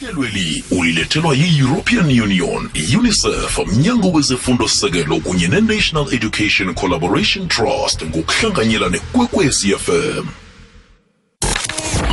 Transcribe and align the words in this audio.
ihlelweli 0.00 0.64
ulilethelwa 0.70 1.34
yi-european 1.34 2.20
union 2.20 2.70
unicef 2.98 3.58
mnyango 3.66 4.10
wezefundo 4.12 4.68
sekelo 4.68 5.20
kunye 5.20 5.48
ne-national 5.48 6.14
education 6.14 6.74
collaboration 6.74 7.48
trust 7.48 8.04
ngokuhlanganyela 8.04 8.88
nekwekwezi 8.88 9.76
fm 9.76 10.26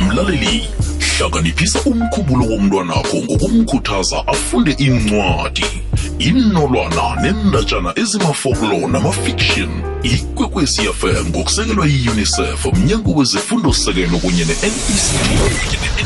mlaleli 0.06 0.68
hlakaniphisa 1.18 1.80
umkhumbulo 1.80 2.46
womntwanakho 2.46 3.16
ngokumkhuthaza 3.16 4.26
afunde 4.26 4.70
incwadi 4.70 5.64
inolwana 6.18 7.16
nendatshana 7.22 7.92
ezimafoklo 7.96 8.88
namafiction 8.88 9.70
ikwekwezi 10.02 10.82
fm 10.82 11.28
ngokusekelwa 11.28 11.86
yi-unicef 11.86 12.66
mnyango 12.74 13.10
wezefundo 13.10 13.72
sekelo 13.72 14.18
kunye 14.18 14.44
ne-nect 14.44 15.98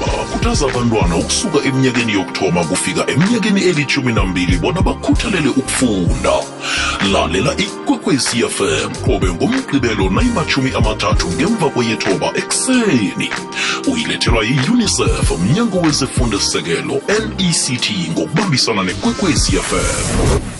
bakhuthaza 0.00 0.66
abantwana 0.66 1.16
ukusuka 1.16 1.58
eminyakeni 1.64 2.12
yokuthoma 2.12 2.64
kufika 2.64 3.10
eminyakeni 3.10 3.60
elithumi 3.60 4.12
nambili 4.12 4.56
bona 4.58 4.82
bakhuthalele 4.82 5.48
ukufunda. 5.48 6.32
Lalela 7.12 7.56
ikwekwezi 7.56 8.36
fm 8.48 8.90
qobe 9.04 9.32
ngomgqibelo 9.32 10.10
nayimathumi 10.10 10.70
amathathu 10.74 11.28
ngemva 11.28 11.70
kweyethoba 11.70 12.32
ekuseni. 12.34 13.30
Uyilethelwa 13.92 14.44
yi-unicef 14.44 15.30
mnyango 15.38 15.80
wezefundo 15.80 16.40
sekelo 16.40 17.00
nect 17.38 17.90
ngokubambisana 18.10 18.82
nekwekwezi 19.28 19.56
fm. 19.60 20.57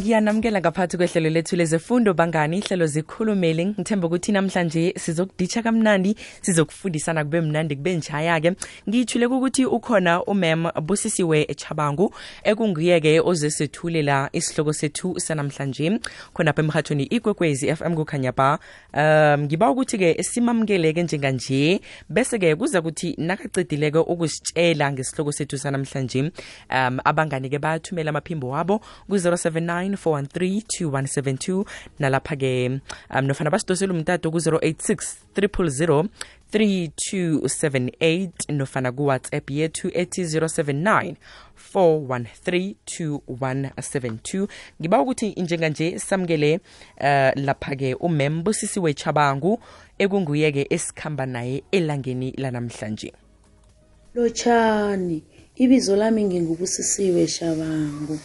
Ngiyanamukela 0.00 0.60
ngaphathi 0.60 0.96
kwehlelo 0.96 1.30
lethu 1.30 1.56
lezefundo 1.56 2.14
bangani 2.14 2.58
ihlelo 2.58 2.86
zikhulumeli. 2.86 3.66
Ngithemba 3.66 4.06
ukuthi 4.06 4.32
namhlanje 4.32 4.94
sizokuditsha 4.96 5.62
kamnandi 5.62 6.16
sizokufundisana 6.42 7.24
kube 7.24 7.40
mnandi 7.40 7.76
kube 7.76 7.96
njaya-ke 7.96 8.52
ngiyithule 8.88 9.26
ukuthi 9.26 9.64
ukhona 9.66 10.24
umem 10.24 10.66
busisiwe 10.82 11.46
echabangu 11.48 12.14
ekunguye-ke 12.44 13.20
ozesethulela 13.20 14.30
isihloko 14.32 14.72
sethu 14.72 15.20
sanamhlanje. 15.20 16.00
Khonapha 16.34 16.62
emhathweni 16.62 17.04
ikwekwezi 17.04 17.76
fm 17.76 17.94
kukhanya 17.94 18.32
ba 18.32 18.58
um 18.94 19.44
ngiba 19.44 19.70
ukuthi-ke 19.70 20.22
simamukele-ke 20.22 21.02
njenganje 21.02 21.80
bese-ke 22.08 22.56
kuza 22.56 22.82
kuthi 22.82 23.14
nakacedileke 23.18 23.98
ukusitshela 23.98 24.92
ngesihloko 24.92 25.32
sethu 25.32 25.58
sanamhlanje. 25.58 26.32
Um 26.70 27.00
abangani-ke 27.04 27.58
bayathumela 27.58 28.10
amaphimbo 28.10 28.48
wabo 28.48 28.80
ku-079 29.08 29.89
413 29.94 31.64
nalapha-ke. 31.98 32.80
Um 33.10 33.26
nofana 33.26 33.50
basidosela 33.50 33.92
umtato 33.92 34.30
ku-086 34.30 35.16
300 35.34 36.08
3278 36.52 38.30
nofana 38.48 38.92
kuwhatsapp 38.92 39.50
yethu 39.50 39.90
ethi 39.94 40.24
079 40.24 41.14
4132172 41.74 44.46
ngiba 44.80 45.00
ukuthi 45.00 45.34
njenganje 45.36 45.98
samukele 45.98 46.56
uh, 46.56 46.60
lapha-ke 47.34 47.94
umem 47.94 48.42
busisiwe 48.42 48.94
chabangu 48.94 49.60
ekunguye-ke 49.98 50.66
esikhamba 50.70 51.26
naye 51.26 51.62
elangeni 51.72 52.34
lanamhlanje. 52.36 53.12
Lotshani 54.14 55.22
ibizo 55.56 55.96
lami 55.96 56.24
ngingubusisiwe 56.24 57.28
shabangu 57.28 58.18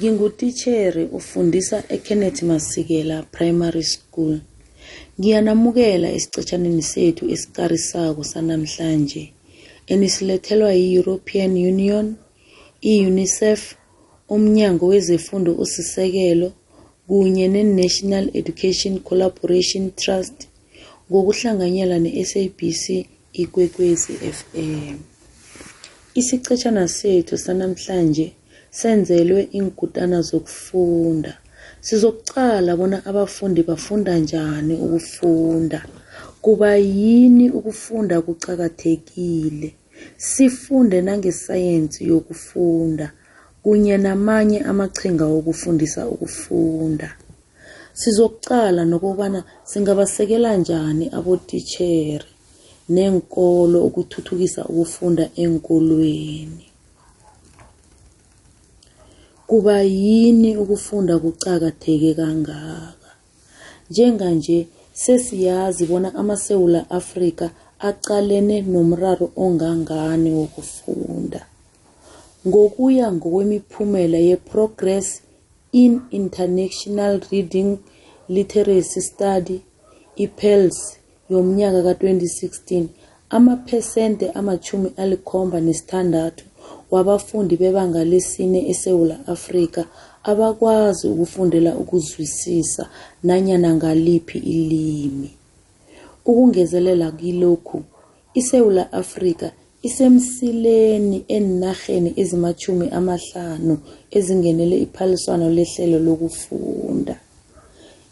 ngingutitshere 0.00 1.04
ufundisa 1.18 1.76
ekenneth 1.96 2.42
masikela 2.50 3.16
primary 3.36 3.84
school. 3.94 4.34
Ngiyanamukela 5.18 6.08
esicetshaneni 6.16 6.82
sethu 6.92 7.24
esikarisako 7.34 8.22
sanamhlanje 8.32 9.22
enisilethelwa 9.92 10.72
yi-european 10.80 11.52
union 11.72 12.06
i-unicef 12.90 13.60
umnyango 14.34 14.84
wezefundo 14.92 15.50
osisekelo 15.62 16.48
kunye 17.06 17.46
ne-national 17.54 18.24
education 18.40 18.94
collaboration 19.08 19.84
trust 20.00 20.38
ngokuhlanganyela 21.08 21.96
ne-sabc 22.04 22.84
ikwekwezi 23.42 24.12
fm 24.38 24.96
isicetshana 26.20 26.84
sethu 26.88 27.34
sanamhlanje 27.44 28.26
senzelwe 28.70 29.48
iinkutana 29.56 30.22
zokufunda. 30.22 31.32
Sizokucala 31.80 32.76
bona 32.76 32.98
abafundi 33.06 33.62
bafunda 33.62 34.18
njani 34.18 34.74
ukufunda 34.74 35.80
kuba 36.42 36.76
yini 36.76 37.50
ukufunda 37.50 38.20
kucakathekile 38.20 39.74
sifunde 40.16 41.02
nangesayensi 41.02 42.00
yokufunda 42.08 43.12
kunye 43.62 43.96
namanye 43.98 44.58
amachinga 44.60 45.24
okufundisa 45.26 46.08
ukufunda. 46.08 47.08
Sizokucala 47.92 48.84
nokubana 48.84 49.44
singabasekela 49.64 50.56
njani 50.56 51.04
abotitshere 51.18 52.28
neenkolo 52.88 53.78
ukuthuthukisa 53.88 54.64
ukufunda 54.64 55.24
enkolweni 55.42 56.69
kuba 59.50 59.76
yini 59.82 60.50
ukufunda 60.62 61.14
kucakatheke 61.18 62.14
kangaka? 62.14 63.10
Njenganje 63.90 64.58
sesiyazi 65.02 65.86
bona 65.90 66.14
amasewula 66.20 66.80
afrika 66.90 67.46
aqalene 67.88 68.56
nomraro 68.72 69.26
ongangani 69.44 70.30
wokufunda. 70.38 71.40
Ngokuya 72.48 73.06
ngokwemiphumela 73.16 74.18
ye-progress 74.28 75.08
in 75.82 75.92
international 76.10 77.14
reading 77.30 77.70
literacy 78.28 79.00
study 79.10 79.58
ipels 80.24 80.78
yomnyaka 81.30 81.80
ka-2016 81.86 82.86
amaphesente 83.36 84.26
amachumi 84.38 84.88
alikhomba 85.02 85.58
nesithandathu 85.66 86.44
wabafundi 86.90 87.56
bebanga 87.56 88.04
lesine 88.04 88.68
esewula 88.68 89.16
afrika 89.26 89.84
abakwazi 90.24 91.08
ukufundela 91.08 91.76
ukuzwisisa 91.76 92.88
nanyana 93.22 93.74
ngaliphi 93.74 94.38
ilimi. 94.38 95.30
Ukungezelela 96.24 97.10
kilokhu 97.12 97.82
isewula 98.34 98.92
afrika 98.92 99.52
isemsileni 99.82 101.24
enarheni 101.28 102.12
ezimachumi 102.16 102.88
amahlanu 102.88 103.78
ezingenele 104.16 104.76
iphaliswano 104.84 105.50
lehlelo 105.50 105.98
lokufunda. 105.98 107.16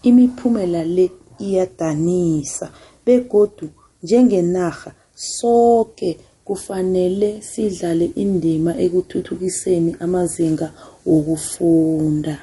Imiphumela 0.02 0.84
le 0.84 1.10
iyadanisa 1.38 2.66
begodu 3.06 3.68
njengenarha 4.02 4.92
soke 5.14 6.18
kufanele 6.48 7.28
sidlale 7.50 8.06
indima 8.24 8.70
ekuthuthukiseni 8.84 9.90
amazinga 10.04 10.68
wokufunda. 11.10 12.36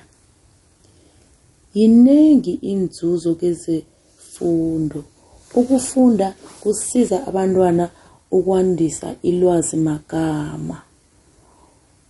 Yinengi 1.78 2.54
inzuzo 2.72 3.32
kezefundo. 3.42 5.00
Ukufunda 5.60 6.28
kusiza 6.62 7.18
abantwana 7.28 7.86
ukwandisa 8.32 9.08
ilwazi 9.30 9.78
magama 9.78 10.78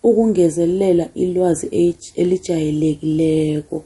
ukungezelela 0.03 1.06
ilwazi 1.13 1.67
elijayelekileko 2.22 3.77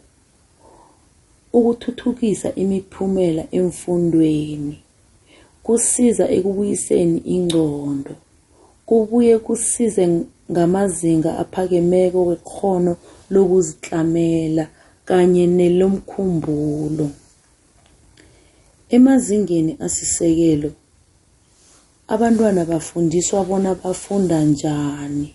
ukuthuthukisa 1.53 2.55
imiphumela 2.55 3.43
emfundweni. 3.51 4.77
Kusiza 5.69 6.25
ekubuyiseni 6.37 7.19
ingqondo. 7.35 8.13
Kubuye 8.87 9.33
kusize 9.45 10.03
ngamazinga 10.51 11.31
aphakemeko 11.43 12.19
wekghono 12.29 12.93
lokuzitlamela 13.33 14.65
kanye 15.09 15.45
nelomkhumbulo. 15.57 17.07
Emazingeni 18.95 19.71
asisekelo 19.85 20.71
abantwana 22.13 22.61
bafundiswa 22.71 23.39
bona 23.49 23.71
bafunda 23.81 24.37
njani. 24.51 25.29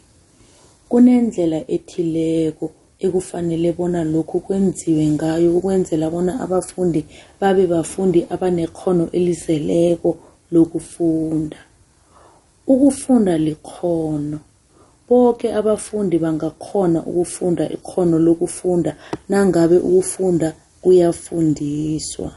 Kunendlela 0.90 1.58
ethileko 1.74 2.66
ekufanele 3.06 3.68
bona 3.78 4.00
lokhu 4.12 4.36
kwenziwe 4.46 5.04
ngayo 5.14 5.48
ukwenzela 5.58 6.06
bona 6.14 6.32
abafundi 6.44 7.00
babe 7.40 7.64
bafundi 7.66 8.20
abanekghono 8.34 9.04
elizeleko 9.18 10.10
lokufunda. 10.52 11.58
Ukufunda 12.72 13.38
likghono. 13.46 14.38
Boke 15.08 15.46
abafundi 15.60 16.16
bangakhona 16.24 16.98
ukufunda 17.10 17.64
ikghono 17.76 18.16
lokufunda 18.26 18.96
nangabe 19.28 19.76
ukufunda 19.88 20.48
kuyafundiswa. 20.82 22.30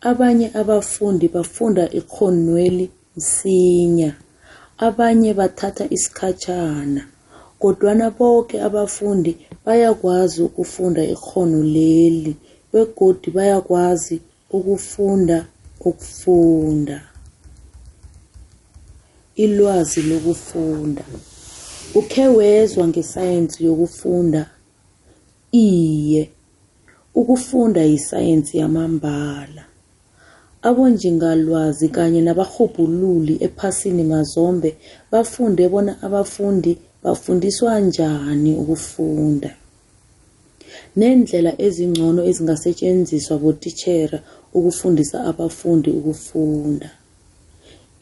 Abanye 0.00 0.50
abafundi 0.54 1.28
bafunda 1.28 1.90
ikhonweli 1.90 2.90
msinya 3.16 4.14
abanye 4.78 5.34
bathatha 5.34 5.84
isikhatshana 5.90 7.02
kodwana 7.64 8.10
boke 8.10 8.56
abafundi 8.66 9.30
bayakwazi 9.64 10.42
ukufunda 10.48 11.02
ikghono 11.14 11.62
leli 11.76 12.32
begodu 12.72 13.28
bayakwazi 13.36 14.16
ukufunda 14.56 15.38
ukufunda. 15.88 16.98
Ilwazi 19.36 20.02
lokufunda. 20.02 21.04
Ukhe 21.94 22.26
wezwa 22.28 22.88
ngesayensi 22.88 23.64
yokufunda? 23.64 24.42
Iye 25.52 26.30
ukufunda 27.14 27.80
yisayensi 27.82 28.58
yamambala. 28.58 29.64
Abonjingalwazi 30.62 31.88
kanye 31.88 32.20
nabarhubhululi 32.20 33.34
ephasini 33.46 34.02
mazombe 34.12 34.76
bafunde 35.12 35.68
bona 35.68 36.02
abafundi 36.02 36.78
bafundiswa 37.04 37.80
njani 37.80 38.52
ukufunda? 38.62 39.50
Nendlela 40.96 41.52
ezingcono 41.66 42.20
ezingasetshenziswa 42.30 43.34
botitjhere 43.42 44.18
ukufundisa 44.56 45.16
abafundi 45.30 45.90
ukufunda. 45.98 46.90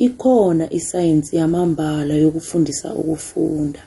Ikhona 0.06 0.64
isayensi 0.78 1.32
yamambala 1.40 2.14
yokufundisa 2.22 2.88
ukufunda 3.00 3.82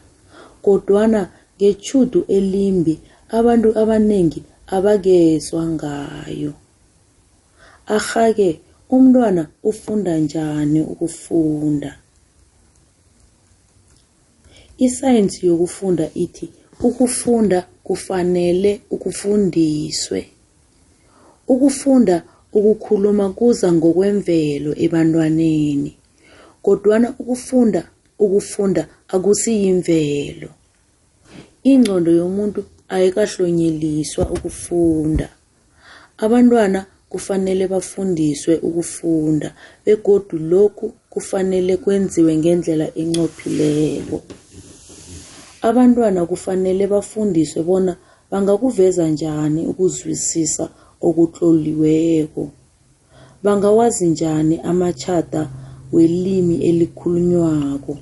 kodwana 0.66 1.22
ngetjhudu 1.58 2.20
elimbi 2.38 2.96
abantu 3.38 3.70
abanengi 3.82 4.42
abakezwa 4.76 5.62
ngayo. 5.74 6.54
Arhake 7.96 8.50
umntwana 8.96 9.44
ufunda 9.70 10.14
njani 10.18 10.82
ukufunda? 10.82 11.92
Isayensi 14.78 15.48
yokufunda 15.48 16.10
ithi 16.16 16.50
ukufunda 16.80 17.68
kufanele 17.84 18.82
ukufundiswe. 18.90 20.28
Ukufunda 21.48 22.24
ukukhuluma 22.54 23.30
kuza 23.30 23.74
ngokwemvelo 23.74 24.72
ebantwaneni 24.86 25.92
kodwana 26.66 27.08
ukufunda 27.20 27.82
ukufunda 28.20 28.88
akusiyimvelo. 29.08 30.50
Ingqondo 31.64 32.12
yomuntu 32.12 32.60
ayikahlonyeliswa 32.90 34.24
ukufunda. 34.36 35.30
Abantwana 36.18 36.86
kufanele 37.10 37.68
bafundiswe 37.68 38.54
ukufunda 38.68 39.54
begodu 39.86 40.38
lokhu 40.38 40.94
kufanele 41.10 41.78
kwenziwe 41.78 42.32
ngendlela 42.38 42.88
enqophileko. 43.02 44.18
Abantwana 45.70 46.26
kufanele 46.30 46.84
bafundiswe 46.94 47.60
bona 47.68 47.94
bangakuveza 48.32 49.06
njani 49.14 49.62
ukuzwisisa 49.72 50.66
okutloliweko. 51.08 52.44
Bangawazi 53.44 54.06
njani 54.08 54.56
amatjhada 54.72 55.42
welimi 55.94 56.56
elikhulunywako. 56.70 57.98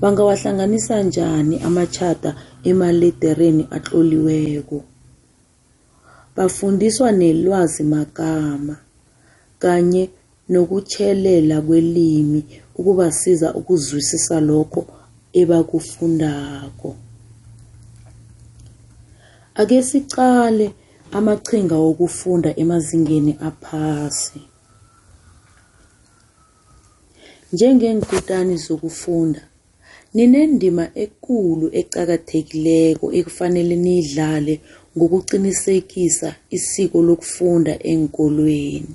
Bangawahlanganisa 0.00 1.02
njani 1.02 1.56
amatjhada 1.66 2.30
emaledereni 2.64 3.66
atloliweko. 3.76 4.78
Bafundiswa 6.36 7.12
nelwazi 7.12 7.82
magama 7.82 8.76
kanye 9.58 10.10
nokutjhelela 10.48 11.60
kwelimi 11.60 12.40
ukubasiza 12.78 13.54
ukuzwisisa 13.54 14.40
lokho 14.40 14.86
ebakufundako. 15.40 16.90
Ake 19.60 19.78
siqale 19.90 20.66
amaqhinga 21.16 21.76
wokufunda 21.84 22.50
emazingeni 22.62 23.32
aphasi. 23.48 24.40
Njengeenkutani 27.52 28.56
zokufunda 28.64 29.42
ninendima 30.14 30.84
ekulu 31.04 31.66
eqakathekileko 31.80 33.06
ekufanele 33.18 33.76
niyidlale 33.84 34.54
ngokuqinisekisa 34.96 36.28
isiko 36.56 36.98
lokufunda 37.08 37.72
eenkolweni. 37.90 38.94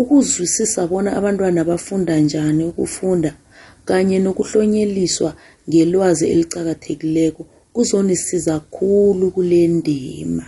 Ukuzwisisa 0.00 0.80
bona 0.90 1.10
abantwana 1.18 1.60
bafunda 1.70 2.14
njani 2.24 2.62
ukufunda 2.70 3.30
kanye 3.88 4.18
nokuhlonyeliswa 4.24 5.30
ngelwazi 5.68 6.24
eliqakathekileko 6.32 7.42
kuzonisiza 7.74 8.54
khulu 8.74 9.26
kule 9.30 9.60
ndima. 9.76 10.46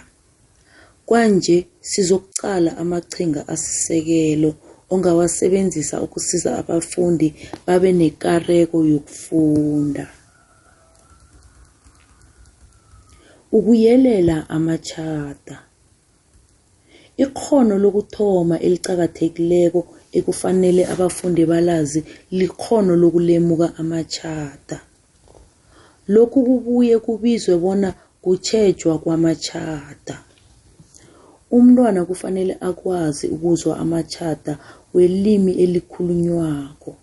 Kwanje 1.08 1.56
sizokuqala 1.90 2.70
amaqhinga 2.82 3.40
asisekelo 3.54 4.50
ongawasebenzisa 4.92 5.96
ukusiza 6.06 6.50
abafundi 6.60 7.28
babe 7.66 7.90
nekareko 8.00 8.78
yokufunda. 8.92 10.06
Ukuyelela 13.56 14.36
amatjhada. 14.56 15.56
Ikghono 17.22 17.74
lokuthoma 17.84 18.56
eliqakathekileko 18.66 19.80
ekufanele 20.12 20.86
abafundi 20.86 21.46
balazi 21.46 22.04
likghono 22.30 22.96
lokulemuka 22.96 23.66
amatjhada 23.80 24.80
lokhu 26.08 26.38
kubuye 26.44 26.98
kubizwe 26.98 27.56
bona 27.56 27.94
kutjhejwa 28.22 28.98
kwamatjhada 28.98 30.16
umntwana 31.50 32.04
kufanele 32.04 32.56
akwazi 32.60 33.26
ukuzwa 33.28 33.78
amatjhada 33.78 34.58
welimi 34.94 35.52
elikhulunywako. 35.52 36.96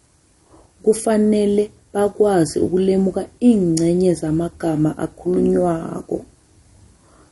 Kufanele 0.84 1.72
bakwazi 1.94 2.60
ukulemuka 2.60 3.26
iingcenye 3.44 4.14
zamagama 4.14 4.98
akhulunywako 4.98 6.26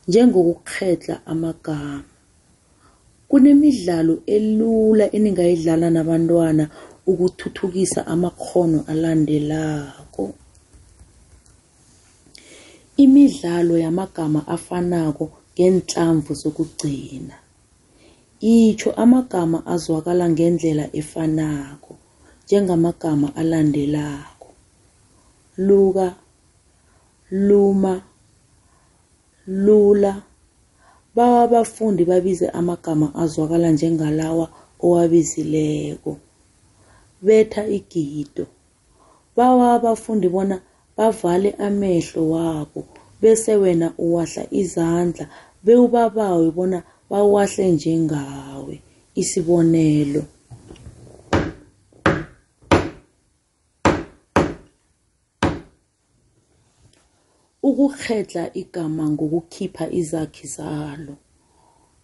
njengokukhetla 0.08 1.26
amagama. 1.26 2.13
Kunemidlalo 3.34 4.14
elula 4.26 5.10
eningayidlala 5.16 5.90
nabantwana 5.90 6.64
ukuthuthukisa 7.10 8.06
amakghono 8.06 8.84
alandelako. 8.86 10.24
Imidlalo 12.96 13.74
yamagama 13.84 14.40
afanako 14.46 15.24
ngeenhlamvu 15.54 16.34
zokugcina. 16.34 17.34
Itsho 18.40 18.90
amagama 19.02 19.66
azwakala 19.66 20.30
ngendlela 20.30 20.86
efanako 21.00 21.92
njengamagama 22.46 23.34
alandelako. 23.36 24.48
Luka 25.56 26.14
luma 27.30 27.94
lula. 29.46 30.22
Bawa 31.16 31.42
abafundi 31.42 32.04
babize 32.04 32.46
amagama 32.48 33.06
azwakala 33.22 33.70
njengalawa 33.70 34.46
owabizileko. 34.84 36.16
Betha 37.22 37.62
igido. 37.78 38.46
Bawa 39.36 39.74
abafundi 39.74 40.28
bona 40.28 40.60
bavale 40.96 41.50
amehlo 41.66 42.30
wabo 42.30 42.80
bese 43.20 43.52
wena 43.56 43.92
uwahla 43.98 44.42
izandla 44.50 45.24
bewubabawe 45.64 46.50
bona 46.50 46.82
bawahle 47.10 47.72
njengawe. 47.72 48.74
Isibonelo. 49.14 50.22
Ukukhetla 57.74 58.44
igama 58.62 59.04
ngokukhipha 59.10 59.84
izakhi 60.00 60.46
zalo. 60.56 61.14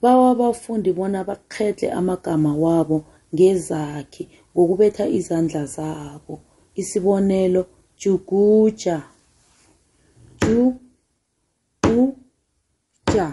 Bawa 0.03 0.31
abafundi 0.35 0.91
bona 0.99 1.21
bakhetle 1.29 1.89
amagama 2.01 2.53
wabo 2.65 2.99
ngezakhi 3.35 4.25
ngokubetha 4.53 5.05
izandla 5.19 5.63
zabo. 5.77 6.35
Isibonelo 6.81 7.63
juguja. 8.01 8.99
Ju 10.41 10.61
u 11.99 12.01
ja 13.15 13.29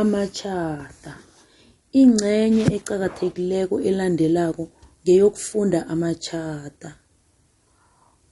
amatjhada. 0.00 1.12
Ingcenye 2.00 2.64
eqakathekileko 2.76 3.76
elandelako 3.88 4.64
ngeyokufunda 5.02 5.80
amatjhada 5.92 6.90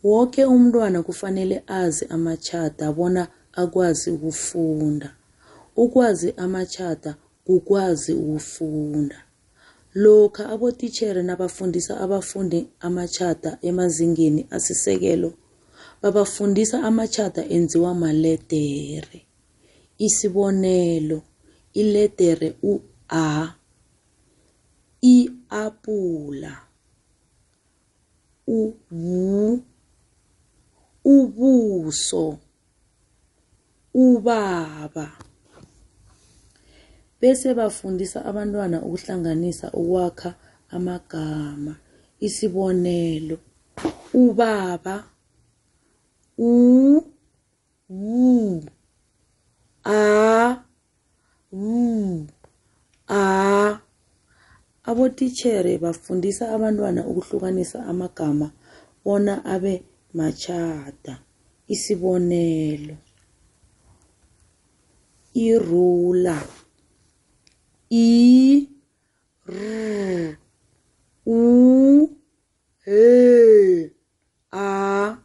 woke 0.02 0.44
umntwana 0.44 1.02
kufanele 1.02 1.62
azi 1.66 2.04
amatjhada 2.10 2.92
bona 2.92 3.28
akwazi 3.52 4.10
ukufunda. 4.10 5.16
Ukwazi 5.76 6.34
amatjhada 6.36 7.16
kukwazi 7.44 8.12
ukufunda. 8.12 9.16
Lokha 9.94 10.48
abotitjhere 10.48 11.22
nabafundisa 11.22 12.00
abafundi 12.00 12.68
amatjhada 12.80 13.58
emazingeni 13.62 14.46
asisekelo 14.50 15.32
babafundisa 16.02 16.82
amatjhada 16.82 17.42
enziwa 17.48 17.94
maledere. 17.94 19.26
Isibonelo 19.98 21.22
iledere 21.72 22.56
u-a 22.62 23.54
i-apula 25.02 26.52
u-w 28.46 29.58
ubuso 31.14 32.38
ubaba. 33.94 35.06
Bese 37.20 37.54
bafundisa 37.54 38.18
abantwana 38.24 38.82
ukuhlanganisa 38.82 39.66
ukwakha 39.72 40.34
amagama 40.76 41.72
isibonelo 42.26 43.38
ubaba 44.14 45.04
u 46.38 47.02
wu 47.88 48.62
a 49.84 50.56
wu 51.52 52.26
a. 53.08 53.78
Abotitjhere 54.86 55.78
bafundisa 55.78 56.50
abantwana 56.54 57.00
ukuhlukanisa 57.06 57.86
amagama 57.86 58.50
bona 59.04 59.44
abe 59.44 59.82
matjhada 60.18 61.14
isibonelo 61.74 62.96
irula 65.46 66.38
i 67.90 68.68
r 69.46 70.36
u 71.26 72.08
l 72.86 73.90
a 74.52 75.16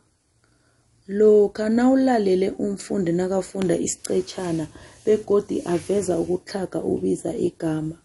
lokha 1.08 1.66
nawulalele 1.70 2.48
umfundi 2.66 3.12
nakafunda 3.12 3.76
isicetshana 3.86 4.66
begodi 5.06 5.58
aveza 5.74 6.14
ukutlhaga 6.24 6.80
ubiza 6.92 7.32
igama 7.48 7.98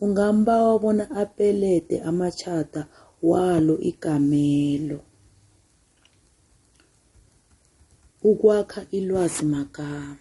ungambawa 0.00 0.78
bona 0.82 1.04
apelede 1.22 1.96
amatjhada 2.10 2.82
walo 3.22 3.74
igamelo. 3.90 4.98
Ukwakha 8.22 8.86
ilwazi 8.90 9.44
magama. 9.44 10.16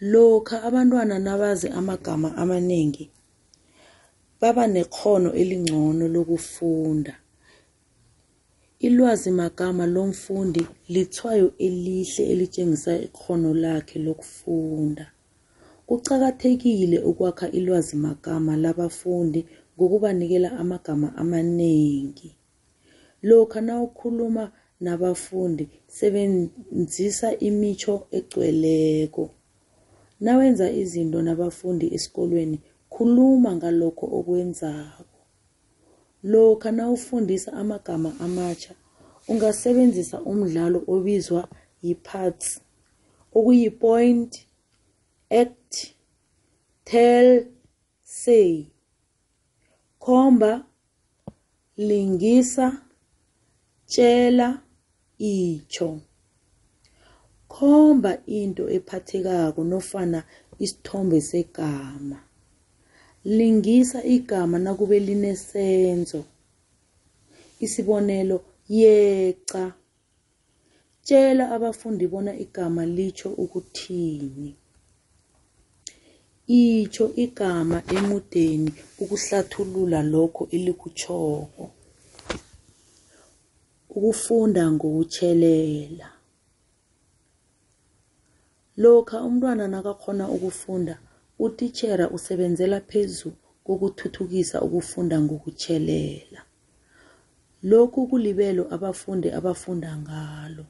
Lokha 0.00 0.62
abantwana 0.62 1.18
nabazi 1.18 1.68
amagama 1.68 2.36
amaningi 2.36 3.10
baba 4.40 4.66
nekghono 4.66 5.32
elingcono 5.32 6.08
lokufunda. 6.08 7.14
Ilwazi 8.78 9.30
magama 9.30 9.86
lomfundi 9.86 10.66
lithwayo 10.88 11.52
elihle 11.58 12.22
elitshengisa 12.32 12.98
ikghono 12.98 13.54
lakhe 13.54 13.98
lokufunda. 13.98 15.06
Kuqakathekile 15.86 16.98
ukwakha 16.98 17.50
ilwazi 17.50 17.96
magama 17.96 18.56
labafundi 18.56 19.46
ngokubanikela 19.76 20.52
amagama 20.52 21.16
amaningi 21.16 22.36
lokha 23.22 23.60
nawukhuluma 23.60 24.52
nabafundi 24.84 25.64
sebenzisa 25.96 27.28
imitjho 27.48 27.94
egcweleko. 28.18 29.24
Nawenza 30.24 30.66
izinto 30.82 31.18
nabafundi 31.22 31.86
esikolweni 31.96 32.58
khuluma 32.92 33.50
ngalokho 33.58 34.06
okwenzako. 34.18 35.18
Lokha 36.32 36.70
nawufundisa 36.76 37.50
amagama 37.52 38.10
amatsha 38.26 38.74
ungasebenzisa 39.30 40.16
umdlalo 40.30 40.78
obizwa 40.94 41.42
yi-parts 41.84 42.48
okuyi-point 43.36 44.32
act 45.40 45.72
tell 46.84 47.28
say. 48.02 48.66
Khomba 49.98 50.52
lingisa 51.76 52.66
tshela 53.86 54.48
itsho. 55.30 55.88
Khomba 57.52 58.12
into 58.26 58.62
ephathekako 58.76 59.60
nofana 59.70 60.20
isithombe 60.64 61.20
segama. 61.20 62.18
Lingisa 63.24 63.98
igama 64.04 64.58
nakube 64.58 64.98
linesenzo. 65.06 66.24
Isibonelo 67.64 68.36
yeca 68.68 69.64
tshela 71.04 71.44
abafundi 71.54 72.06
bona 72.12 72.32
igama 72.44 72.82
litsho 72.86 73.28
ukuthini. 73.42 74.50
Itsho 76.46 77.06
igama 77.24 77.82
emudeni 77.96 78.70
ukuhlathulula 79.02 80.02
lokho 80.12 80.42
elikutshoko 80.50 81.64
ukufunda 83.96 84.62
ngokutjhelela 84.74 86.08
lokha 88.82 89.16
umntwana 89.28 89.64
nakakhona 89.74 90.24
ukufunda 90.36 90.94
utitjhera 91.44 92.04
usebenzela 92.16 92.78
phezu 92.90 93.30
kokuthuthukisa 93.66 94.56
ukufunda 94.66 95.16
ngokutjhelela 95.24 96.40
lokhu 97.70 98.06
kulibelo 98.06 98.74
abafundi 98.74 99.28
abafunda 99.38 99.90
ngalo. 100.02 100.64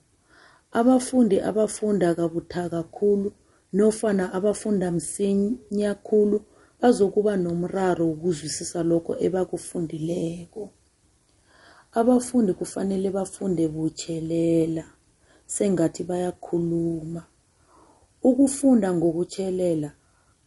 Abafundi 0.73 1.37
abafunda 1.41 2.15
kabuthaka 2.15 2.83
khulu 2.83 3.33
nofana 3.73 4.25
abafunda 4.37 4.91
msinya 4.97 5.95
khulu 6.07 6.39
bazokuba 6.81 7.37
nomraro 7.37 8.05
wokuzwisisa 8.11 8.83
lokho 8.91 9.13
ebakufundileko. 9.27 10.63
Abafundi 11.93 12.53
kufanele 12.53 13.11
bafunde 13.11 13.69
butjhelela 13.69 14.85
sengathi 15.47 16.03
bayakhuluma. 16.05 17.23
Ukufunda 18.23 18.95
ngokutjhelela 18.95 19.91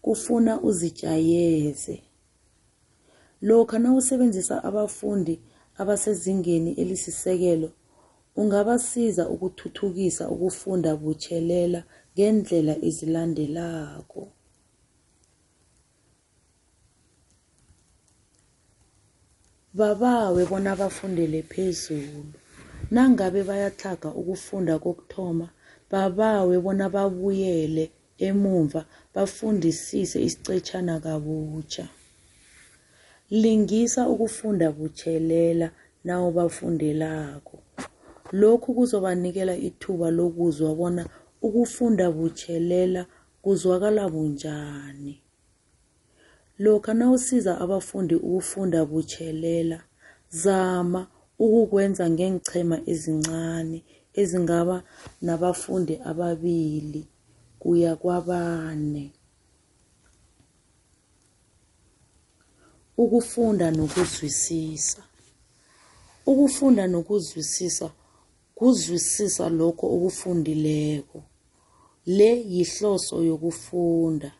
kufuna 0.01 0.61
uzijayeze. 0.61 2.01
Lokha 3.41 3.79
nawusebenzisa 3.79 4.63
abafundi 4.63 5.39
abasezingeni 5.77 6.71
elisisekelo 6.81 7.69
ungabasiza 8.35 9.29
ukuthuthukisa 9.29 10.29
ukufunda 10.29 10.95
butjhelela 10.95 11.83
ngendlela 12.13 12.73
ezilandelako. 12.87 14.21
Babawe 19.77 20.45
bona 20.45 20.75
bafundele 20.75 21.41
phezulu. 21.51 22.33
Nangabe 22.91 23.43
bayatlhaga 23.43 24.09
ukufunda 24.19 24.79
kokuthoma 24.79 25.47
babawe 25.91 26.55
bona 26.63 26.85
babuyele 26.95 27.85
emumva 28.27 28.81
bafundisise 29.13 30.17
isicetshana 30.27 30.95
kabutjha. 31.03 31.85
Lingisa 33.41 34.01
ukufunda 34.13 34.71
butjhelela 34.71 35.67
nawubafundelako. 36.05 37.57
Lokhu 38.31 38.73
kuzobanikela 38.73 39.55
ithuba 39.67 40.07
lokuzwa 40.17 40.75
bona 40.75 41.03
ukufunda 41.41 42.11
butjhelela 42.11 43.05
kuzwakala 43.43 44.09
bunjani. 44.13 45.24
Lokha 46.59 46.93
nawusiza 46.93 47.51
abafundi 47.63 48.15
ukufunda 48.15 48.85
butjhelela 48.85 49.79
zama 50.29 51.07
ukukwenza 51.39 52.09
ngeenqhema 52.09 52.77
ezincane 52.91 53.79
ezingaba 54.21 54.77
nabafundi 55.21 55.93
ababili 56.09 57.01
kuya 57.59 57.95
kwabane. 57.95 59.11
Ukufunda 62.97 63.71
nokuzwisisa. 63.71 65.01
Ukufunda 66.25 66.87
nokuzwisisa 66.87 67.91
kuzwisisa 68.55 69.49
lokho 69.49 69.85
okufundileko. 69.95 71.19
Le 72.05 72.31
yihloso 72.53 73.15
yokufunda. 73.23 74.31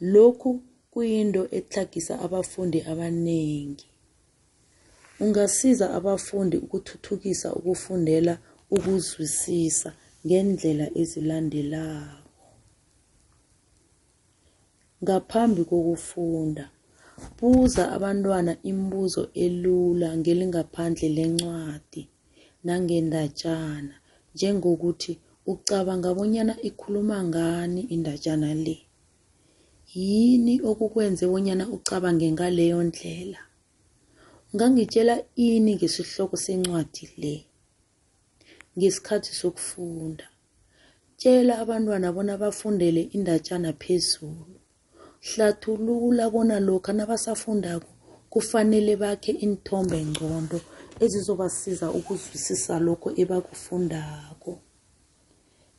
Lokhu 0.00 0.50
kuyinto 0.92 1.42
etlhagisa 1.58 2.14
abafundi 2.24 2.78
abanengi. 2.90 3.86
Ungasiza 5.24 5.86
abafundi 5.98 6.56
ukuthuthukisa 6.64 7.48
ukufundela 7.58 8.34
ukuzwisisa 8.74 9.90
ngendlela 10.26 10.86
ezilandelako. 11.00 12.46
Ngaphambi 15.02 15.62
kokufunda 15.70 16.64
buza 17.38 17.82
abantwana 17.96 18.52
imibuzo 18.70 19.22
elula 19.44 20.08
ngelingaphandle 20.20 21.08
lencwadi 21.16 22.02
nangendatshana 22.66 23.94
njengokuthi 24.34 25.12
ucabanga 25.52 26.10
bonyana 26.16 26.54
ikhuluma 26.68 27.16
ngani 27.28 27.80
indatshana 27.94 28.50
le. 28.64 28.76
Yini 29.94 30.60
okukwenze 30.70 31.26
bonyana 31.26 31.68
ucabange 31.68 32.32
ngaleyo 32.32 32.82
ndlela? 32.82 33.40
Ungangitshela 34.52 35.14
ini 35.36 35.76
ngesihloko 35.76 36.36
sencwadi 36.36 37.04
le 37.20 37.34
ngesikhathi 38.76 39.32
sokufunda. 39.40 40.26
Tshela 41.16 41.58
abantwana 41.58 42.12
bona 42.12 42.36
bafundele 42.36 43.02
indatshana 43.16 43.72
phezulu. 43.72 44.56
Hlathulula 45.28 46.30
bona 46.30 46.60
lokha 46.60 46.92
nabasafundako 46.92 47.92
kufanele 48.30 48.96
bakhe 48.96 49.32
iinthombe 49.32 49.98
ngcondo 50.04 50.58
ezizobasiza 51.04 51.86
ukuzwisisa 51.98 52.78
lokho 52.86 53.08
ebakufundako. 53.22 54.52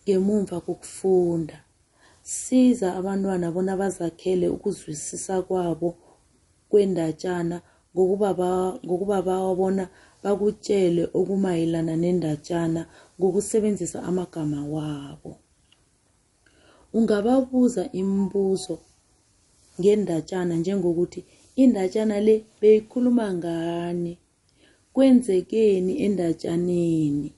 Ngemumva 0.03 0.61
kokufunda 0.61 1.62
siza 2.23 2.95
abantwana 2.95 3.51
bona 3.51 3.73
bazakhele 3.77 4.47
ukuzwisisa 4.55 5.41
kwabo 5.47 5.89
kwendatshana 6.69 7.57
ngokuba- 7.93 8.79
ngokubabawa 8.85 9.51
bona 9.59 9.85
bakutshele 10.23 11.03
okumayelana 11.19 11.93
nendatshana 12.03 12.81
ngokusebenzisa 13.19 13.99
amagama 14.09 14.59
wabo. 14.73 15.31
Ungababuza 16.97 17.83
imibuzo 17.99 18.75
ngendatshana 19.79 20.53
njengokuthi 20.61 21.21
indatshana 21.61 22.15
le 22.27 22.35
beyikhuluma 22.61 23.25
ngani? 23.37 24.13
Kwenzekeni 24.93 25.93
endatshaneni 26.05 27.29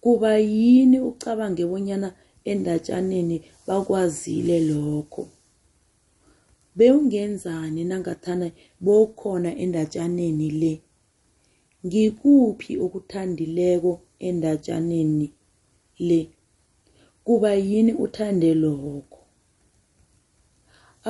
kuba 0.00 0.30
yini 0.38 0.98
ucabange 1.00 1.64
bonyana 1.66 2.08
endatshaneni 2.52 3.36
bakwazile 3.66 4.56
lokho. 4.68 5.22
Bewungenzani 6.76 7.80
nangathana 7.90 8.46
bowukhona 8.84 9.50
endatshaneni 9.62 10.48
le? 10.60 10.72
Ngikuphi 11.86 12.72
okuthandileko 12.84 13.92
endatshaneni 14.28 15.26
le? 16.08 16.20
Kuba 17.24 17.50
yini 17.68 17.92
uthande 18.04 18.50
lokho? 18.62 19.20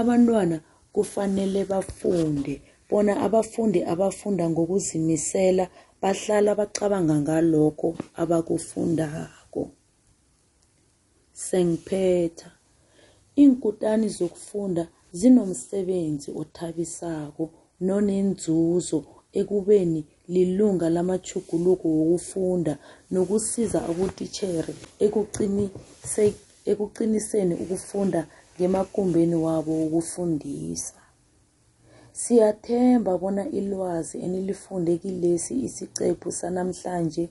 Abantwana 0.00 0.56
kufanele 0.94 1.60
bafunde 1.70 2.54
bona 2.90 3.12
abafundi 3.26 3.80
abafunda 3.92 4.44
ngokuzimisela 4.50 5.64
bahlala 6.02 6.50
bacabanga 6.58 7.16
ngalokho 7.22 7.88
abakufundako. 8.22 9.39
Sengiphetha. 11.46 12.48
Iinkutani 13.40 14.08
zokufunda 14.16 14.84
zinomsebenzi 15.18 16.28
othabisako 16.40 17.44
nonenzuzo 17.86 18.98
ekubeni 19.40 20.00
lilunga 20.34 20.86
lamajuguluko 20.96 21.86
wokufunda 21.98 22.74
nokusiza 23.14 23.78
abotitjhere 23.90 24.74
ekuqinise- 25.04 26.38
ekuqiniseni 26.70 27.54
ukufunda 27.62 28.20
ngemagumbeni 28.56 29.36
wabo 29.46 29.72
wokufundisa. 29.82 30.94
Siyathemba 32.20 33.12
bona 33.22 33.44
ilwazi 33.58 34.16
enilifunde 34.26 34.92
kilesi 35.02 35.54
isiqephu 35.66 36.28
sanamhlanje 36.40 37.24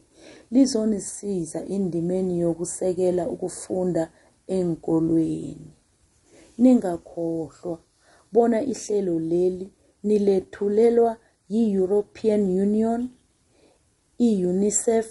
lizonisiza 0.51 1.59
endimeni 1.75 2.39
yokusekela 2.39 3.23
ukufunda 3.29 4.03
eenkolweni. 4.55 5.71
Ningakhohlwa 6.57 7.79
bona 8.33 8.61
ihlelo 8.73 9.19
leli 9.19 9.67
nilethulelwa 10.03 11.17
yi-european 11.49 12.41
union 12.65 13.09
i-unicef 14.27 15.07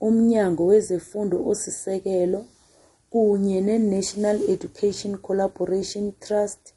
umnyango 0.00 0.66
wezefundo 0.66 1.36
osisekelo 1.50 2.40
kunye 3.10 3.60
ne-national 3.60 4.38
education 4.54 5.12
collaboration 5.26 6.12
trust 6.24 6.74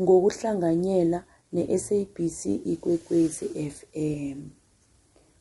ngokuhlanganyela 0.00 1.24
ne-sabc 1.52 2.40
ikwekwezi 2.72 3.46
fm 3.76 4.59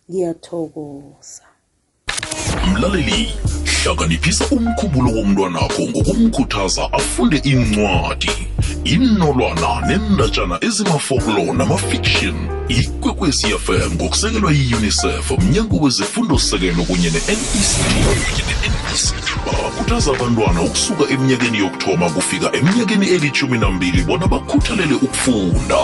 ngiyathokoza. 0.10 1.44
Mlaleli 2.68 3.34
hlakaniphisa 3.84 4.46
umkhumbulo 4.56 5.10
womntwanakho 5.12 5.82
ngokumkhuthaza 5.90 6.84
afunde 6.94 7.38
incwadi 7.52 8.32
inolwana 8.84 9.70
nendatshana 9.88 10.56
ezimafoklo 10.68 11.54
namafiction 11.54 12.59
ikwekwezi 12.70 13.48
fm 13.48 13.94
ngokusekelwa 13.96 14.52
yi-unicef 14.52 15.32
mnyango 15.32 15.78
wezefundo-sekelo 15.78 16.84
kunye 16.84 17.10
ne-nect 17.10 17.80
bakhuthaza 19.46 20.12
abantwana 20.12 20.62
ukusuka 20.62 21.04
eminyakeni 21.14 21.58
yokuthoma 21.58 22.10
kufika 22.10 22.56
eminyakeni 22.56 23.08
elithumi 23.08 23.58
nambili 23.58 24.04
bona 24.04 24.28
bakhuthalele 24.28 24.96
ukufunda. 24.96 25.78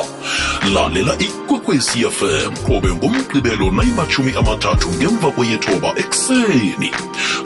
Lalela 0.73 1.17
ikwekwezi 1.19 2.05
fm 2.11 2.53
qobe 2.67 2.93
ngomgqibelo 2.93 3.71
nayimathumi 3.71 4.33
amathathu 4.37 4.89
ngemva 4.89 5.31
kweyethoba 5.31 5.93
ekuseni. 5.97 6.91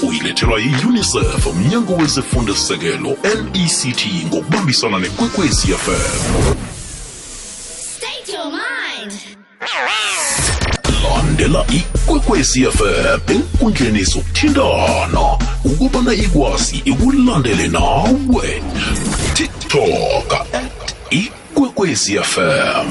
Uyilethelwa 0.08 0.60
yi-unicef 0.60 1.48
mnyango 1.56 1.94
wezefundo-sekelo 1.96 3.18
nect 3.24 4.08
ngokubambisana 4.28 5.00
nekwekwezi 5.00 5.68
fm. 5.68 6.69
Landela 11.04 11.66
ikwekwezi 11.70 12.66
fm 12.66 13.20
enkundleni 13.34 14.04
zokuthintana. 14.04 15.38
Ukubana 15.66 16.14
ikwazi 16.14 16.82
ikulandele 16.86 17.68
nawe. 17.68 18.64
Tiktok 19.34 20.34
at 20.54 20.96
ikwekwezi 21.10 22.20
fm 22.20 22.88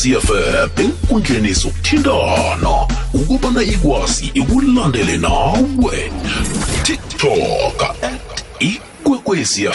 ikwekwezi 0.00 0.14
fm 0.20 0.80
enkundleni 0.82 1.52
zokuthintana 1.52 2.86
ukubana 3.14 3.62
ikwazi 3.62 4.30
ikulandele 4.34 5.16
nawe. 5.18 6.12
Tiktok 6.82 7.82
at 8.02 8.44
ikwekwezi 8.60 9.68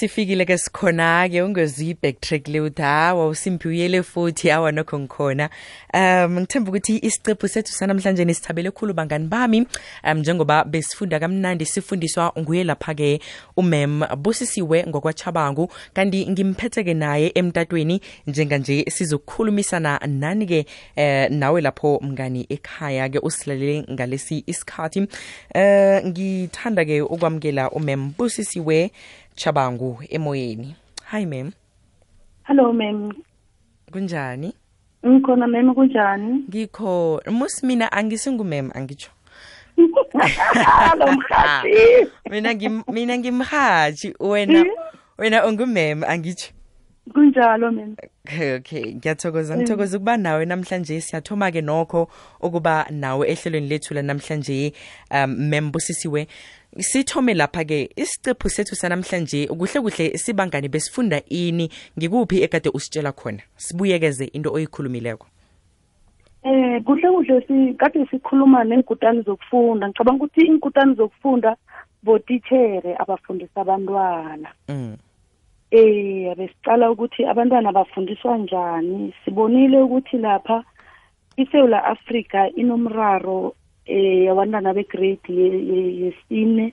sifikile 0.00 0.44
ke 0.48 0.56
sikhona 0.58 1.28
ke 1.28 1.42
ungeziyi 1.44 1.94
backtrack 2.02 2.48
le 2.48 2.60
uthi 2.60 2.82
hawa 2.82 3.26
usimphiuyele 3.28 4.02
futhi 4.02 4.48
hawa 4.48 4.72
nokho 4.72 4.98
ngikhona. 4.98 5.50
Um 5.94 6.38
ngithemba 6.40 6.70
ukuthi 6.70 6.98
isiqephu 6.98 7.48
sethu 7.48 7.72
sanamhlanje 7.72 8.24
nisithabele 8.24 8.70
khulu 8.70 8.94
bangani 8.94 9.28
bami. 9.28 9.66
Um 10.04 10.18
njengoba 10.18 10.64
besifunda 10.64 11.20
kamnandi 11.20 11.66
sifundiswa 11.66 12.32
nguye 12.38 12.64
lapha 12.64 12.94
ke 12.94 13.20
umem 13.56 14.00
busisiwe 14.16 14.86
ngokwachabangu 14.86 15.68
kanti 15.94 16.26
ngimphethe 16.30 16.84
ke 16.84 16.94
naye 16.94 17.32
emtatweni 17.34 18.00
njenganje 18.26 18.84
sizokukhulumisana 18.88 20.00
nani 20.06 20.46
ke 20.46 20.66
eh 20.96 21.30
nawe 21.30 21.60
lapho 21.60 22.00
mngani 22.02 22.46
ekhaya 22.48 23.08
ke 23.08 23.18
usilalele 23.18 23.84
ngalesi 23.90 24.44
isikhathi. 24.46 25.06
Eh 25.54 26.04
ngithanda 26.06 26.84
ke 26.84 27.02
ukwamukela 27.02 27.70
umem 27.70 28.12
busisiwe 28.18 28.90
chabangu 29.40 29.98
emoyeni. 30.10 30.76
Hi 31.10 31.24
mem 31.26 31.52
Hello 32.42 32.72
ma'am. 32.72 33.10
kunjani? 33.92 34.52
Ngikhona 35.06 35.46
ma'am 35.48 35.74
kunjani? 35.74 36.44
ngikho 36.48 37.22
musi 37.30 37.66
mina 37.66 37.92
angisingumem 37.92 38.70
angitsho 38.74 39.10
Hello 39.76 41.06
mina 42.30 42.54
mina 42.92 43.18
ngimhaji 43.18 44.14
wena 44.20 44.64
wena 45.18 45.46
ungumem 45.46 46.04
angitsho 46.04 46.52
Kunjalo 47.14 47.72
ma'am. 47.72 47.96
okay 48.26 48.54
okay. 48.54 48.94
Ngiyathokoza 48.94 49.56
ngithokoza 49.56 49.96
ukuba 49.96 50.16
nawe 50.16 50.44
namhlanje. 50.44 51.00
Siyathoma 51.00 51.50
ke 51.50 51.60
nokho 51.60 52.08
ukuba 52.40 52.86
nawe 52.90 53.26
ehlelweni 53.28 53.68
lethu 53.68 53.94
la 53.94 54.02
namhlanje 54.02 54.72
um 55.10 55.30
membusisiwe 55.48 56.28
sithome 56.78 57.34
lapha 57.34 57.64
ke 57.64 57.90
isicephu 57.96 58.48
sethu 58.48 58.74
sanamhlanje 58.76 59.46
kuhle 59.46 59.80
kuhle 59.80 60.18
sibangani 60.18 60.68
besifunda 60.68 61.22
ini 61.28 61.70
ngikuphi 61.98 62.42
ekade 62.42 62.70
usitshela 62.74 63.12
khona 63.12 63.42
sibuyekeze 63.56 64.24
into 64.24 64.52
oyikhulumileko 64.52 65.26
Eh 66.42 66.82
kuhle 66.84 67.08
kuhle 67.10 67.40
si 67.46 67.74
kade 67.74 68.06
sikhuluma 68.10 68.64
nengkutani 68.64 69.22
zokufunda. 69.22 69.88
Ngicabanga 69.88 70.24
ukuthi 70.24 70.46
ingkutani 70.46 70.94
zokufunda 70.94 71.56
botithere 72.02 72.96
abafundisa 72.96 73.60
abantwana. 73.60 74.48
mm. 74.68 74.96
Eh 75.70 76.34
besicala 76.36 76.90
ukuthi 76.90 77.26
abantwana 77.26 77.72
bafundiswa 77.72 78.38
njani. 78.38 79.14
Sibonile 79.24 79.82
ukuthi 79.82 80.18
lapha 80.18 80.64
iSouth 81.36 81.74
Africa 81.74 82.50
inomraro 82.56 83.54
eh 83.96 84.30
abantwana 84.32 84.74
begrade 84.74 85.28
ye- 85.40 85.64
ye- 85.70 85.94
yesine 86.00 86.72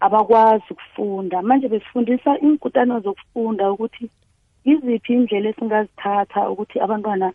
abakwazi 0.00 0.64
ukufunda. 0.70 1.42
Manje 1.42 1.68
besifundisa 1.68 2.38
inkutano 2.38 3.00
zokufunda 3.00 3.72
ukuthi 3.72 4.04
iziphi 4.64 5.12
indlela 5.12 5.48
esingazithatha 5.50 6.40
ukuthi 6.52 6.76
abantwana 6.80 7.32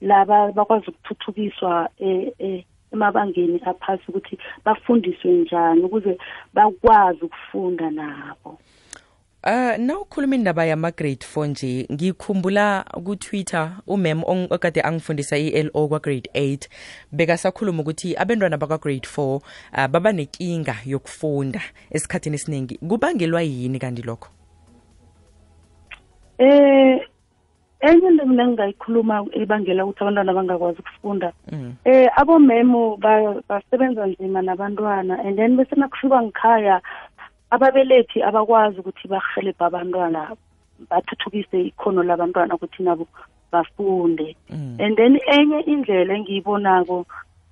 laba 0.00 0.52
bakwazi 0.52 0.86
ukuthuthukiswa 0.90 1.88
eh, 1.98 2.32
eh, 2.38 2.64
emabangeni 2.92 3.60
aphasi 3.70 4.04
ukuthi 4.08 4.38
bafundiswe 4.64 5.30
njani 5.32 5.82
ukuze 5.82 6.18
bakwazi 6.54 7.20
ukufunda 7.24 7.90
nabo. 7.90 8.58
Uh 9.44 9.74
nawukhuluma 9.78 10.34
indaba 10.34 10.64
yama-grade 10.64 11.24
four 11.24 11.46
nje. 11.46 11.86
Ngikhumbula 11.92 12.84
kutwitter 13.04 13.72
umem 13.86 14.22
okade 14.50 14.80
angifundisa 14.80 15.36
i-lo 15.38 15.88
kwa-grade 15.88 16.30
eight 16.34 16.68
bekasakhuluma 17.12 17.82
ukuthi 17.82 18.14
abantwana 18.16 18.56
bakwa-grade 18.56 19.06
four 19.06 19.40
uh, 19.72 19.86
baba 19.88 20.12
nenkinga 20.12 20.76
yokufunda 20.86 21.60
esikhathini 21.90 22.36
esiningi. 22.36 22.78
Kubangelwa 22.78 23.42
yini 23.42 23.78
kanti 23.78 24.02
lokho? 24.02 24.28
Eh 26.38 27.00
enye 27.80 28.08
into 28.08 28.26
mina 28.26 28.42
engingayikhuluma 28.44 29.26
ebangela 29.32 29.84
ukuthi 29.84 30.04
abantwana 30.04 30.32
bangakwazi 30.34 30.78
ukufunda. 30.78 31.32
Mm. 31.52 31.74
eh 31.84 32.08
abomemo 32.16 32.96
ba- 32.96 33.42
basebenza 33.48 34.06
nzima 34.06 34.42
nabantwana 34.42 35.18
and 35.24 35.36
then 35.36 35.56
bese 35.56 35.74
nakufika 35.76 36.22
ngikhaya 36.22 36.80
ababelethi 37.54 38.18
abakwazi 38.28 38.80
ukuthi 38.80 39.08
bahelebhe 39.12 39.64
abantwana 39.64 40.20
bathuthukise 40.90 41.58
ikhono 41.68 42.02
labantwana 42.02 42.54
ukuthi 42.54 42.82
nabo 42.82 43.04
bafunde 43.52 44.36
Mm. 44.50 44.76
and 44.80 44.96
then 44.96 45.20
enye 45.36 45.60
indlela 45.72 46.14
engiyibonako 46.14 47.06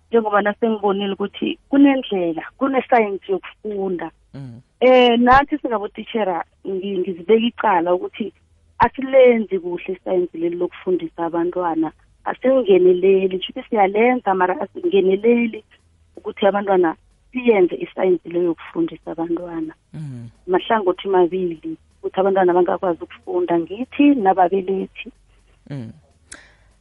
njengoba 0.08 0.42
nasengibonile 0.42 1.12
ukuthi 1.12 1.58
kunendlela 1.68 2.42
kunesayensi 2.58 3.32
yokufunda 3.32 4.10
Mm. 4.34 4.60
eh 4.80 5.18
nathi 5.18 5.58
singabotishera 5.58 6.44
ngi- 6.66 6.98
ngizibeka 6.98 7.46
icala 7.46 7.94
ukuthi 7.94 8.32
asilenzi 8.78 9.58
kuhle 9.58 9.92
isayensi 9.94 10.38
leli 10.38 10.56
lokufundisa 10.56 11.26
abantwana 11.26 11.92
asingeneleli 12.24 13.36
kusho 13.38 13.52
ukuthi 13.52 13.68
siyalenza 13.68 14.34
mara 14.34 14.54
asingeneleli 14.60 15.64
ukuthi 16.16 16.46
abantwana 16.46 16.96
siyenze 17.32 17.76
isayensi 17.76 18.28
leyo 18.28 18.44
yokufundisa 18.44 19.10
abantwana 19.12 19.74
Mm. 19.94 20.28
mahlangothi 20.46 21.08
mabili 21.08 21.76
ukuthi 21.98 22.20
abantwana 22.20 22.54
bangakwazi 22.54 23.04
ukufunda 23.04 23.58
ngithi 23.58 24.14
nababelethi 24.14 25.12
Mm. 25.70 25.92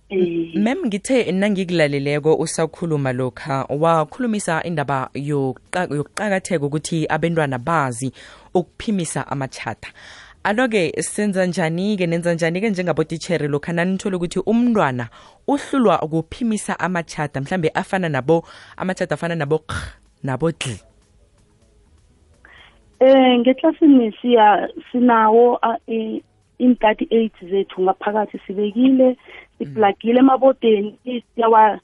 eh 0.10 0.56
mem 0.56 0.86
ngithe 0.86 1.32
nangikulaleleko 1.32 2.36
usakhuluma 2.36 3.14
lokha 3.14 3.66
wakhulumisa 3.70 4.64
indaba 4.64 5.10
yokuqakatheka 5.14 6.66
ukuthi 6.66 7.06
abantwana 7.10 7.58
bazi 7.60 8.12
ukuphimisa 8.54 9.28
amachata 9.28 9.90
alo-ke 10.44 11.02
senza 11.02 11.46
njani-ke 11.46 12.08
nenza 12.08 12.34
njani-ke 12.34 12.70
njengabotitshere 12.70 13.48
lokha 13.48 13.74
nanithole 13.74 14.16
ukuthi 14.16 14.40
umntwana 14.40 15.10
uhlulwa 15.48 16.02
ukuphimisa 16.02 16.80
amachata 16.80 17.42
mhlambe 17.42 17.70
afana 17.74 18.10
nabo 18.10 18.48
amachata 18.78 19.16
afana 19.16 19.36
nabo 19.36 19.62
k 20.22 20.28
nabo 20.28 20.52
dl 20.52 20.76
eh 23.00 23.40
ngeklasini 23.40 24.12
siya 24.22 24.70
sinawo 24.92 25.60
a- 25.62 25.80
i- 25.88 26.24
in-thirty 26.60 27.08
eight 27.12 27.34
zethu 27.42 27.82
ngaphakathi 27.82 28.40
sibekile 28.48 29.18
siplagile 29.58 30.20
emabodeni 30.20 31.00
siyawa 31.36 31.80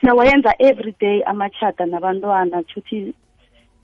siyawayenza 0.00 0.54
every 0.58 0.94
day 1.00 1.22
amachata 1.26 1.86
nabantwana 1.86 2.62
kushuthi 2.62 3.14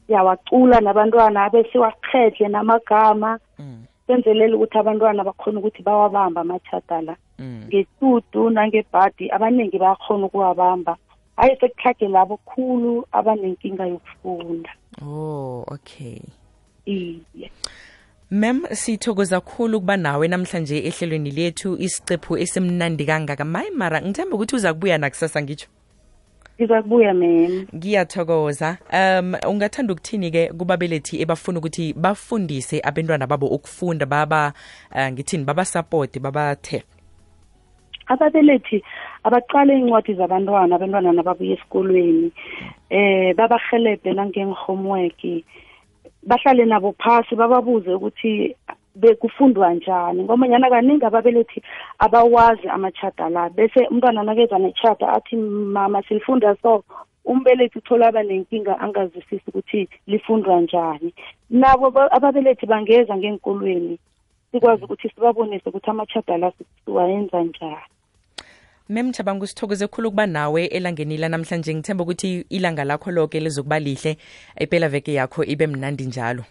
siyawacula 0.06 0.80
nabantwana 0.80 1.44
abe 1.44 1.64
siwaqhedle 1.72 2.48
namagama 2.48 3.38
Mm. 3.59 3.85
senzelela 4.06 4.56
ukuthi 4.56 4.78
abantwana 4.78 5.24
bakhona 5.24 5.59
ukuthi 5.59 5.83
bawabamba 5.83 6.40
amachata 6.40 7.00
la 7.00 7.16
Mm. 7.38 7.64
ngetudu 7.68 8.50
nangebhadi 8.50 9.30
abaningi 9.30 9.78
bayakhona 9.78 10.26
ukuwabamba 10.26 10.96
hayi 11.40 11.57
sekuhlage 11.61 12.09
labo 12.09 12.37
khulu 12.37 13.07
abanenkinga 13.12 13.87
yokufunda. 13.87 14.70
Oh 15.03 15.64
okay. 15.68 16.20
Iye. 16.87 17.50
Mem 18.31 18.62
sithokoza 18.72 19.40
kkhulu 19.40 19.79
ukuba 19.79 19.96
nawe 19.96 20.29
namhlanje 20.29 20.79
ehlelweni 20.79 21.31
lethu 21.31 21.76
isicephu 21.79 22.38
esimnandi 22.38 23.05
kangaka. 23.07 23.44
Maye 23.44 23.70
mara 23.70 24.03
ngithemba 24.03 24.37
ukuthi 24.37 24.57
uza 24.57 24.74
kubuya 24.74 24.98
nakusasa 24.98 25.42
ngitsho 25.42 25.68
ngizakubuya 26.61 27.14
mem. 27.14 27.66
Ngiyathokoza. 27.74 28.76
Um 28.92 29.35
ungathanda 29.48 29.92
ukuthini-ke 29.92 30.53
kubabelethi 30.53 31.22
ebafuna 31.22 31.59
ukuthi 31.59 31.92
bafundise 31.92 32.81
abentwana 32.85 33.26
babo 33.26 33.46
ukufunda 33.46 34.07
baba 34.07 34.53
uh, 34.94 35.09
ngithini 35.12 35.44
babasapote 35.44 36.20
babathe 36.20 36.83
ababelethi 38.12 38.79
abaqale 39.27 39.73
iy'ncwadi 39.79 40.12
zabantwana 40.20 40.73
abantwana 40.77 41.12
nababuya 41.12 41.55
esikolweni. 41.57 42.29
Eh 42.90 43.31
babahelebhe 43.38 44.11
nange-homework 44.12 45.20
bahlale 46.29 46.64
nabo 46.66 46.94
phasi 47.03 47.33
bababuze 47.40 47.90
ukuthi 47.94 48.57
bekufundwa 49.01 49.75
njani 49.75 50.23
ngomanyana 50.25 50.70
kaningi 50.70 51.05
ababelethi 51.07 51.62
abawazi 51.99 52.68
amachata 52.68 53.29
la. 53.29 53.49
Bese 53.49 53.87
umntwana 53.90 54.23
nakeza 54.23 54.59
nechata 54.59 55.12
athi 55.12 55.37
mama 55.37 56.03
silifunda 56.03 56.57
so. 56.62 56.85
Umbelethi 57.25 57.79
uthola 57.79 58.09
aba 58.09 58.23
nenkinga 58.23 58.81
angazwisisi 58.81 59.44
ukuthi 59.49 59.88
lifundwa 60.07 60.61
njani. 60.61 61.14
Nabo 61.51 61.90
ba- 61.90 62.12
ababelethi 62.12 62.66
bangeza 62.66 63.16
ngenkolweni 63.16 63.99
sikwazi 64.51 64.85
ukuthi 64.85 65.09
sibabonise 65.09 65.68
ukuthi 65.68 65.90
amachata 65.90 66.37
la 66.38 66.53
siwayenza 66.85 67.42
njani. 67.42 67.89
Memjabanga 68.90 69.44
usithokoze 69.44 69.87
khulu 69.87 70.09
ukuba 70.09 70.26
nawe 70.26 70.66
elangeni 70.66 71.16
lanamhlanje 71.16 71.74
ngithemba 71.74 72.05
ukuthi 72.05 72.44
ilanga 72.50 72.85
lakho 72.85 73.11
loke 73.11 73.40
lizokuba 73.40 73.79
lihle. 73.79 74.16
Ipela 74.61 74.88
veke 74.88 75.14
yakho 75.14 75.44
ibe 75.44 75.66
mnandi 75.66 76.05
njalo. 76.05 76.44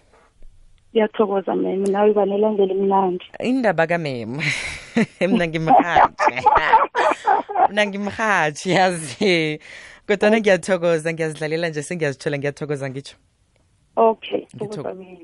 Ngiyathokoza 0.94 1.56
mem. 1.56 1.84
Nawe 1.84 2.12
uba 2.12 2.26
nelangela 2.26 2.74
emnandi 2.74 3.26
indaba 3.40 3.88
kamem 3.88 4.40
mna 5.30 5.48
ngimhatshi 5.48 6.36
mna 7.72 7.86
ngimhatshi 7.86 8.70
yazi. 8.72 9.60
Kodwana 10.08 10.40
ngiyathokoza. 10.40 11.14
Ngiyazidlalela 11.14 11.70
nje 11.70 11.84
sengiyazithola. 11.84 12.38
Ngiyathokoza 12.38 12.90
ngitsho 12.90 13.16
okay 13.96 14.48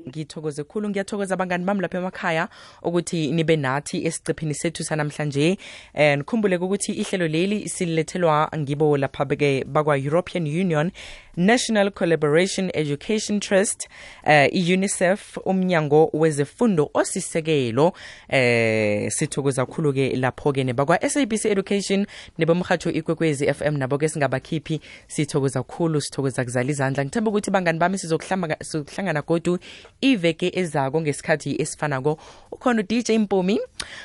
ngithokoze 0.08 0.64
khulu 0.64 0.88
ngiyathokoza 0.88 1.34
abangani 1.34 1.64
bami 1.64 1.80
lapha 1.80 1.98
emakhaya 1.98 2.48
ukuthi 2.82 3.32
nibe 3.32 3.56
nathi 3.56 4.06
esicephini 4.06 4.54
sethu 4.54 4.84
sanamhlanje. 4.84 5.58
Um 5.94 6.16
nikhumbule 6.18 6.56
ukuthi 6.56 6.92
ihlelo 6.92 7.28
leli 7.28 7.68
silethelwa 7.68 8.50
ngibo 8.56 8.96
lapha-ke 8.96 9.64
bakwa-european 9.64 10.46
union. 10.46 10.90
National 11.36 11.90
collaboration 11.90 12.70
education 12.74 13.40
trust 13.40 13.88
uh, 14.24 14.54
i-unicef 14.54 15.38
umnyango 15.44 16.10
wezefundo 16.12 16.90
osisekelo 16.94 17.92
eh 18.28 19.10
sithokoza 19.10 19.66
khulu-ke 19.66 20.16
lapho-ke 20.16 20.64
nebakwa-sabc 20.64 21.44
education 21.44 22.06
nebomrhatsho 22.38 22.90
ikwekwezi 22.90 23.54
fm 23.54 23.76
nabo-ke 23.76 24.08
singabakhiphi 24.08 24.80
sithokoza 25.06 25.62
khulu 25.62 26.00
sithokoza 26.00 26.44
kuzala 26.44 26.70
izandla. 26.70 27.04
Ngithemba 27.04 27.30
ukuthi 27.30 27.50
bangani 27.50 27.78
bami 27.78 27.98
sizokuhlangana 27.98 29.22
godu 29.22 29.58
iveke 30.00 30.52
ezako 30.54 31.00
ngesikhathi 31.00 31.56
esifanako. 31.62 32.18
Ukhona 32.52 32.80
udj 32.82 33.10
mpumi 33.10 33.60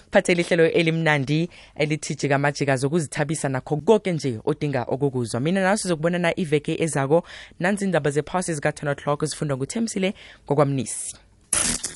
kuphathela 0.06 0.42
ihlelo 0.42 0.66
elimnandi 0.70 1.50
elithijika 1.76 2.36
amajika 2.36 2.78
zokuzithabisa 2.78 3.50
nakho 3.50 3.78
konke 3.78 4.12
nje 4.12 4.40
odinga 4.46 4.84
okukuzwa 4.88 5.40
mina 5.40 5.62
nawe 5.62 5.78
sizokubonana 5.78 6.40
iveke 6.40 6.84
ezako 6.84 7.21
nanzi 7.60 7.86
indaba 7.86 8.10
zephasi 8.12 8.54
zika-10 8.54 8.92
o'clock 8.92 9.26
zifundwa 9.26 9.58
nguthemsile 9.58 10.14
ngokwamnisi. 10.46 11.16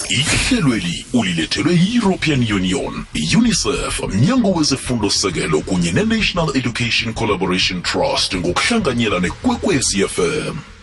Ihlelweli 0.09 1.05
ulilethelwe 1.13 1.73
yi-european 1.73 2.53
union 2.53 3.05
i-unicef 3.13 3.99
mnyango 4.07 4.51
wezefundo 4.51 5.09
sekelo 5.09 5.61
kunye 5.61 5.91
ne-national 5.91 6.57
education 6.57 7.13
collaboration 7.13 7.81
trust 7.81 8.35
ngokuhlanganyela 8.35 9.19
nekwekwezi 9.19 10.07
fm 10.07 10.74